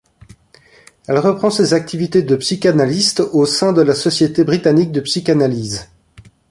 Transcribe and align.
Elle 1.05 1.19
reprend 1.19 1.51
ses 1.51 1.75
activités 1.75 2.23
de 2.23 2.35
psychanalyste, 2.35 3.19
au 3.33 3.45
sein 3.45 3.71
de 3.71 3.83
la 3.83 3.93
Société 3.93 4.43
britannique 4.43 4.91
de 4.91 5.01
psychanalyse. 5.01 5.91